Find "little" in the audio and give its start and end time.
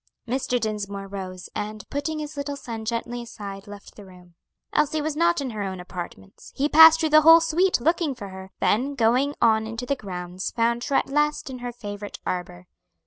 2.35-2.55